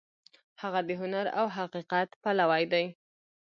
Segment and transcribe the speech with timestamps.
[0.61, 2.85] هغه د هنر او حقیقت پلوی دی.